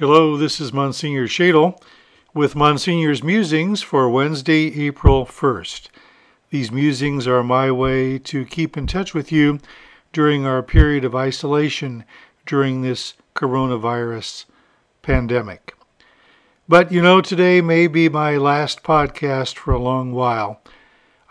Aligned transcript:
Hello, 0.00 0.36
this 0.36 0.60
is 0.60 0.72
Monsignor 0.72 1.26
Shadle 1.26 1.76
with 2.32 2.54
Monsignor's 2.54 3.24
Musings 3.24 3.82
for 3.82 4.08
Wednesday, 4.08 4.86
April 4.86 5.26
1st. 5.26 5.88
These 6.50 6.70
musings 6.70 7.26
are 7.26 7.42
my 7.42 7.72
way 7.72 8.16
to 8.20 8.44
keep 8.44 8.76
in 8.76 8.86
touch 8.86 9.12
with 9.12 9.32
you 9.32 9.58
during 10.12 10.46
our 10.46 10.62
period 10.62 11.04
of 11.04 11.16
isolation 11.16 12.04
during 12.46 12.82
this 12.82 13.14
coronavirus 13.34 14.44
pandemic. 15.02 15.74
But 16.68 16.92
you 16.92 17.02
know, 17.02 17.20
today 17.20 17.60
may 17.60 17.88
be 17.88 18.08
my 18.08 18.36
last 18.36 18.84
podcast 18.84 19.56
for 19.56 19.72
a 19.74 19.82
long 19.82 20.12
while. 20.12 20.60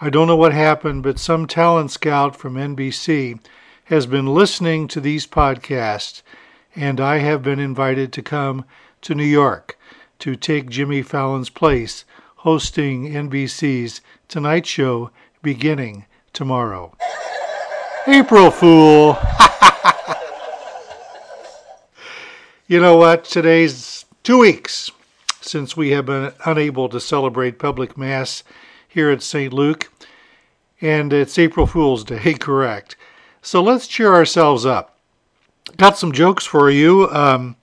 I 0.02 0.10
don't 0.10 0.28
know 0.28 0.36
what 0.36 0.52
happened, 0.52 1.04
but 1.04 1.20
some 1.20 1.48
talent 1.48 1.92
scout 1.92 2.36
from 2.36 2.56
NBC 2.56 3.40
has 3.86 4.06
been 4.08 4.26
listening 4.26 4.90
to 4.90 5.00
these 5.00 5.26
podcasts, 5.26 6.22
and 6.78 7.02
I 7.02 7.18
have 7.18 7.42
been 7.42 7.60
invited 7.60 8.14
to 8.14 8.22
come 8.22 8.64
to 9.02 9.16
New 9.16 9.26
York 9.26 9.80
to 10.20 10.36
take 10.36 10.70
Jimmy 10.70 11.02
Fallon's 11.02 11.50
place 11.50 12.06
hosting 12.38 13.12
NBC's 13.12 14.02
Tonight 14.28 14.68
Show 14.68 15.10
beginning 15.42 16.06
tomorrow. 16.34 16.96
April 18.06 18.52
Fool! 18.52 19.18
you 22.68 22.80
know 22.80 22.96
what? 22.96 23.26
Today's 23.26 24.06
two 24.22 24.38
weeks 24.38 24.92
since 25.42 25.76
we 25.76 25.90
have 25.92 26.06
been 26.06 26.32
unable 26.46 26.90
to 26.90 27.00
celebrate 27.00 27.58
public 27.58 27.98
Mass 27.98 28.44
here 28.88 29.10
at 29.10 29.24
St. 29.24 29.52
Luke, 29.52 29.92
and 30.80 31.12
it's 31.12 31.40
April 31.40 31.66
Fool's 31.66 32.04
Day, 32.04 32.34
correct. 32.40 32.96
So 33.42 33.64
let's 33.64 33.88
cheer 33.88 34.14
ourselves 34.14 34.64
up. 34.64 34.97
Got 35.76 35.98
some 35.98 36.12
jokes 36.12 36.46
for 36.46 36.70
you. 36.72 37.10
Um, 37.10 37.58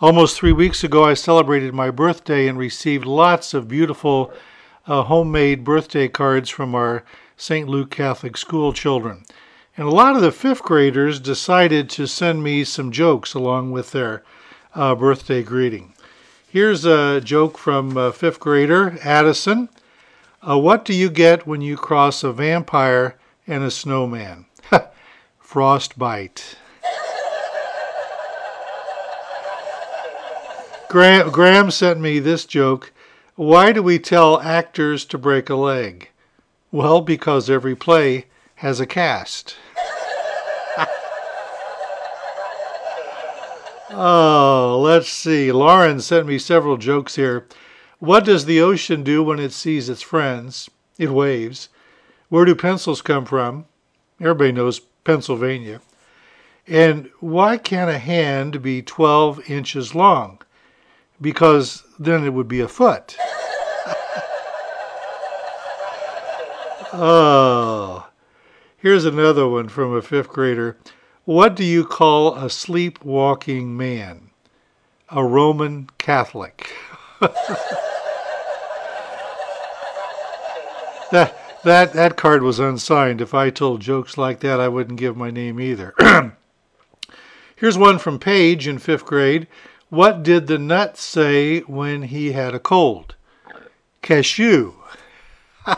almost 0.00 0.36
three 0.36 0.52
weeks 0.52 0.82
ago, 0.82 1.04
I 1.04 1.14
celebrated 1.14 1.74
my 1.74 1.90
birthday 1.90 2.48
and 2.48 2.58
received 2.58 3.04
lots 3.04 3.52
of 3.52 3.68
beautiful 3.68 4.32
uh, 4.86 5.02
homemade 5.02 5.62
birthday 5.62 6.08
cards 6.08 6.48
from 6.48 6.74
our 6.74 7.04
St. 7.36 7.68
Luke 7.68 7.90
Catholic 7.90 8.36
School 8.36 8.72
children. 8.72 9.24
And 9.76 9.86
a 9.86 9.90
lot 9.90 10.16
of 10.16 10.22
the 10.22 10.32
fifth 10.32 10.62
graders 10.62 11.20
decided 11.20 11.90
to 11.90 12.06
send 12.06 12.42
me 12.42 12.64
some 12.64 12.90
jokes 12.90 13.34
along 13.34 13.72
with 13.72 13.92
their 13.92 14.24
uh, 14.74 14.94
birthday 14.94 15.42
greeting. 15.42 15.94
Here's 16.48 16.84
a 16.84 17.20
joke 17.20 17.58
from 17.58 17.96
a 17.96 18.12
fifth 18.12 18.40
grader 18.40 18.98
Addison. 19.02 19.68
Uh, 20.46 20.58
what 20.58 20.84
do 20.84 20.94
you 20.94 21.10
get 21.10 21.46
when 21.46 21.60
you 21.60 21.76
cross 21.76 22.24
a 22.24 22.32
vampire 22.32 23.16
and 23.46 23.62
a 23.62 23.70
snowman? 23.70 24.46
Frostbite. 25.38 26.56
Graham, 30.94 31.30
Graham 31.32 31.72
sent 31.72 31.98
me 31.98 32.20
this 32.20 32.44
joke. 32.44 32.92
Why 33.34 33.72
do 33.72 33.82
we 33.82 33.98
tell 33.98 34.40
actors 34.40 35.04
to 35.06 35.18
break 35.18 35.50
a 35.50 35.56
leg? 35.56 36.10
Well, 36.70 37.00
because 37.00 37.50
every 37.50 37.74
play 37.74 38.26
has 38.54 38.78
a 38.78 38.86
cast. 38.86 39.56
Oh, 43.90 44.80
let's 44.82 45.08
see. 45.08 45.50
Lauren 45.50 46.00
sent 46.00 46.28
me 46.28 46.38
several 46.38 46.76
jokes 46.76 47.16
here. 47.16 47.46
What 47.98 48.24
does 48.24 48.44
the 48.44 48.60
ocean 48.60 49.02
do 49.02 49.22
when 49.22 49.40
it 49.40 49.52
sees 49.52 49.88
its 49.88 50.02
friends? 50.02 50.70
It 50.96 51.10
waves. 51.10 51.70
Where 52.28 52.44
do 52.44 52.54
pencils 52.54 53.02
come 53.02 53.24
from? 53.24 53.66
Everybody 54.20 54.52
knows 54.52 54.80
Pennsylvania. 55.02 55.80
And 56.68 57.10
why 57.18 57.56
can't 57.56 57.90
a 57.90 57.98
hand 57.98 58.62
be 58.62 58.80
12 58.80 59.50
inches 59.50 59.94
long? 59.94 60.38
Because 61.20 61.84
then 61.98 62.24
it 62.24 62.32
would 62.32 62.48
be 62.48 62.60
a 62.60 62.68
foot. 62.68 63.16
oh, 66.92 68.06
here's 68.76 69.04
another 69.04 69.48
one 69.48 69.68
from 69.68 69.94
a 69.94 70.02
fifth 70.02 70.28
grader. 70.28 70.76
What 71.24 71.56
do 71.56 71.64
you 71.64 71.84
call 71.84 72.34
a 72.34 72.50
sleepwalking 72.50 73.76
man? 73.76 74.30
A 75.08 75.24
Roman 75.24 75.88
Catholic. 75.98 76.70
that, 81.10 81.34
that, 81.64 81.92
that 81.94 82.16
card 82.16 82.42
was 82.42 82.58
unsigned. 82.58 83.20
If 83.20 83.32
I 83.32 83.48
told 83.50 83.80
jokes 83.80 84.18
like 84.18 84.40
that, 84.40 84.60
I 84.60 84.68
wouldn't 84.68 84.98
give 84.98 85.16
my 85.16 85.30
name 85.30 85.58
either. 85.60 85.94
Here's 87.56 87.78
one 87.78 87.98
from 87.98 88.18
Paige 88.18 88.68
in 88.68 88.78
fifth 88.78 89.06
grade. 89.06 89.46
What 89.94 90.24
did 90.24 90.48
the 90.48 90.58
nut 90.58 90.98
say 90.98 91.60
when 91.60 92.02
he 92.02 92.32
had 92.32 92.52
a 92.52 92.58
cold? 92.58 93.14
Cashew. 94.02 94.72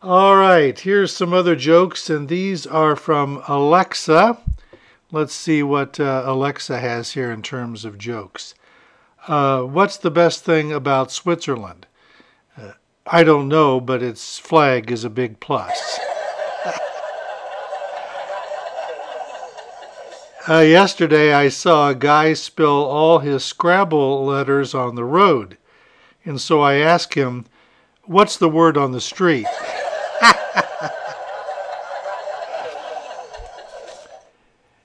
All 0.00 0.36
right, 0.36 0.78
here's 0.78 1.10
some 1.10 1.32
other 1.32 1.56
jokes, 1.56 2.08
and 2.08 2.28
these 2.28 2.68
are 2.68 2.94
from 2.94 3.42
Alexa. 3.48 4.38
Let's 5.10 5.34
see 5.34 5.64
what 5.64 5.98
uh, 5.98 6.22
Alexa 6.24 6.78
has 6.78 7.14
here 7.14 7.32
in 7.32 7.42
terms 7.42 7.84
of 7.84 7.98
jokes. 7.98 8.54
Uh, 9.26 9.62
what's 9.62 9.96
the 9.96 10.12
best 10.12 10.44
thing 10.44 10.72
about 10.72 11.10
Switzerland? 11.10 11.88
Uh, 12.56 12.74
I 13.08 13.24
don't 13.24 13.48
know, 13.48 13.80
but 13.80 14.04
its 14.04 14.38
flag 14.38 14.92
is 14.92 15.02
a 15.02 15.10
big 15.10 15.40
plus. 15.40 15.98
Uh, 20.46 20.60
yesterday, 20.60 21.32
I 21.32 21.48
saw 21.48 21.88
a 21.88 21.94
guy 21.94 22.34
spill 22.34 22.84
all 22.84 23.20
his 23.20 23.44
Scrabble 23.44 24.24
letters 24.26 24.74
on 24.74 24.94
the 24.94 25.04
road, 25.04 25.56
and 26.24 26.40
so 26.40 26.60
I 26.60 26.74
asked 26.74 27.14
him, 27.14 27.46
What's 28.04 28.36
the 28.36 28.48
word 28.50 28.76
on 28.76 28.92
the 28.92 29.00
street? 29.00 29.46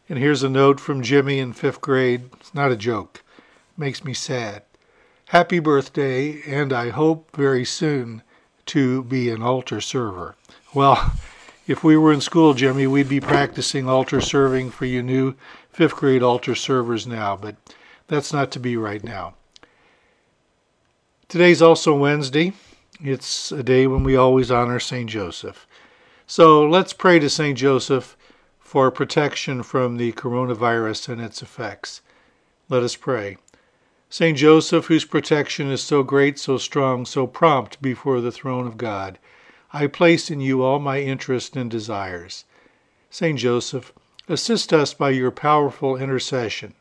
And 0.09 0.17
here's 0.17 0.41
a 0.41 0.49
note 0.49 0.79
from 0.79 1.03
Jimmy 1.03 1.37
in 1.37 1.53
fifth 1.53 1.81
grade. 1.81 2.31
It's 2.39 2.55
not 2.55 2.71
a 2.71 2.75
joke. 2.75 3.23
It 3.37 3.77
makes 3.77 4.03
me 4.03 4.15
sad. 4.15 4.63
Happy 5.27 5.59
birthday, 5.59 6.41
and 6.47 6.73
I 6.73 6.89
hope 6.89 7.35
very 7.35 7.63
soon 7.63 8.23
to 8.65 9.03
be 9.03 9.29
an 9.29 9.43
altar 9.43 9.79
server. 9.79 10.35
Well, 10.73 11.13
if 11.69 11.83
we 11.83 11.95
were 11.95 12.11
in 12.11 12.19
school, 12.19 12.55
Jimmy, 12.55 12.87
we'd 12.87 13.07
be 13.07 13.19
practicing 13.19 13.87
altar 13.87 14.19
serving 14.19 14.71
for 14.71 14.85
you 14.85 15.03
new 15.03 15.35
fifth 15.71 15.95
grade 15.95 16.23
altar 16.23 16.55
servers 16.55 17.05
now, 17.05 17.35
but 17.35 17.55
that's 18.07 18.33
not 18.33 18.49
to 18.49 18.59
be 18.59 18.75
right 18.75 19.03
now. 19.03 19.35
Today's 21.27 21.61
also 21.61 21.95
Wednesday. 21.95 22.53
It's 22.99 23.51
a 23.51 23.61
day 23.61 23.85
when 23.85 24.03
we 24.03 24.15
always 24.15 24.49
honor 24.49 24.79
St. 24.79 25.07
Joseph. 25.07 25.67
So 26.25 26.67
let's 26.67 26.91
pray 26.91 27.19
to 27.19 27.29
St. 27.29 27.55
Joseph 27.55 28.17
for 28.59 28.89
protection 28.89 29.61
from 29.61 29.97
the 29.97 30.11
coronavirus 30.13 31.09
and 31.09 31.21
its 31.21 31.43
effects. 31.43 32.01
Let 32.67 32.81
us 32.81 32.95
pray. 32.95 33.37
Saint 34.09 34.39
Joseph, 34.39 34.87
whose 34.87 35.05
protection 35.05 35.69
is 35.69 35.83
so 35.83 36.01
great, 36.01 36.39
so 36.39 36.57
strong, 36.57 37.05
so 37.05 37.27
prompt 37.27 37.79
before 37.79 38.21
the 38.21 38.31
throne 38.31 38.65
of 38.65 38.75
God, 38.75 39.19
I 39.71 39.87
place 39.87 40.31
in 40.31 40.41
you 40.41 40.63
all 40.63 40.79
my 40.79 40.99
interests 40.99 41.55
and 41.55 41.69
desires. 41.69 42.45
Saint 43.09 43.39
Joseph, 43.39 43.93
assist 44.27 44.73
us 44.73 44.93
by 44.93 45.11
your 45.11 45.31
powerful 45.31 45.95
intercession. 45.95 46.73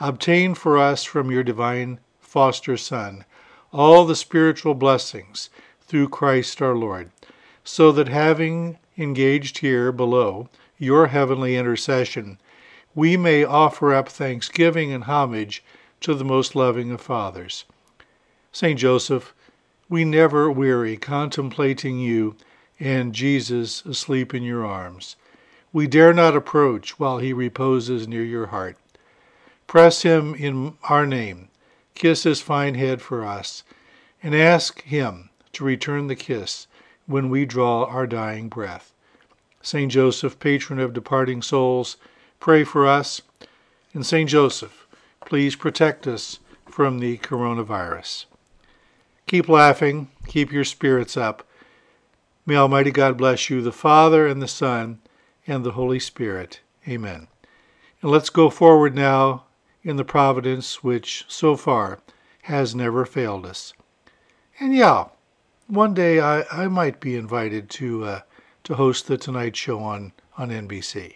Obtain 0.00 0.54
for 0.54 0.78
us 0.78 1.04
from 1.04 1.30
your 1.30 1.42
divine 1.42 2.00
foster 2.18 2.76
Son 2.76 3.24
all 3.72 4.04
the 4.04 4.16
spiritual 4.16 4.74
blessings 4.74 5.50
through 5.82 6.08
Christ 6.08 6.60
our 6.62 6.74
Lord, 6.74 7.10
so 7.62 7.92
that 7.92 8.08
having 8.08 8.78
engaged 8.96 9.58
here 9.58 9.92
below 9.92 10.48
your 10.78 11.08
heavenly 11.08 11.56
intercession, 11.56 12.38
we 12.94 13.16
may 13.16 13.44
offer 13.44 13.94
up 13.94 14.08
thanksgiving 14.08 14.92
and 14.92 15.04
homage 15.04 15.62
to 16.00 16.14
the 16.14 16.24
most 16.24 16.56
loving 16.56 16.90
of 16.90 17.00
fathers. 17.00 17.64
St. 18.50 18.78
Joseph, 18.78 19.34
we 19.90 20.04
never 20.04 20.48
weary 20.48 20.96
contemplating 20.96 21.98
you 21.98 22.36
and 22.78 23.12
Jesus 23.12 23.84
asleep 23.84 24.32
in 24.32 24.44
your 24.44 24.64
arms. 24.64 25.16
We 25.72 25.88
dare 25.88 26.14
not 26.14 26.36
approach 26.36 27.00
while 27.00 27.18
he 27.18 27.32
reposes 27.32 28.06
near 28.06 28.22
your 28.22 28.46
heart. 28.46 28.76
Press 29.66 30.02
him 30.02 30.34
in 30.36 30.74
our 30.84 31.06
name, 31.06 31.48
kiss 31.96 32.22
his 32.22 32.40
fine 32.40 32.76
head 32.76 33.02
for 33.02 33.24
us, 33.24 33.64
and 34.22 34.32
ask 34.32 34.80
him 34.82 35.30
to 35.52 35.64
return 35.64 36.06
the 36.06 36.16
kiss 36.16 36.68
when 37.06 37.28
we 37.28 37.44
draw 37.44 37.84
our 37.84 38.06
dying 38.06 38.48
breath. 38.48 38.92
Saint 39.60 39.90
Joseph, 39.90 40.38
patron 40.38 40.78
of 40.78 40.92
departing 40.92 41.42
souls, 41.42 41.96
pray 42.38 42.62
for 42.62 42.86
us. 42.86 43.22
And 43.92 44.06
Saint 44.06 44.30
Joseph, 44.30 44.86
please 45.26 45.56
protect 45.56 46.06
us 46.06 46.38
from 46.66 47.00
the 47.00 47.18
coronavirus. 47.18 48.26
Keep 49.30 49.48
laughing, 49.48 50.08
keep 50.26 50.50
your 50.50 50.64
spirits 50.64 51.16
up. 51.16 51.46
May 52.44 52.56
Almighty 52.56 52.90
God 52.90 53.16
bless 53.16 53.48
you, 53.48 53.62
the 53.62 53.70
Father, 53.70 54.26
and 54.26 54.42
the 54.42 54.48
Son, 54.48 54.98
and 55.46 55.62
the 55.62 55.70
Holy 55.70 56.00
Spirit. 56.00 56.58
Amen. 56.88 57.28
And 58.02 58.10
let's 58.10 58.28
go 58.28 58.50
forward 58.50 58.96
now 58.96 59.44
in 59.84 59.94
the 59.94 60.04
providence 60.04 60.82
which, 60.82 61.24
so 61.28 61.54
far, 61.54 62.00
has 62.42 62.74
never 62.74 63.04
failed 63.06 63.46
us. 63.46 63.72
And 64.58 64.74
yeah, 64.74 65.04
one 65.68 65.94
day 65.94 66.18
I, 66.18 66.42
I 66.50 66.66
might 66.66 66.98
be 66.98 67.14
invited 67.14 67.70
to 67.70 68.04
uh, 68.04 68.20
to 68.64 68.74
host 68.74 69.06
the 69.06 69.16
Tonight 69.16 69.54
Show 69.54 69.78
on, 69.78 70.12
on 70.38 70.48
NBC. 70.48 71.12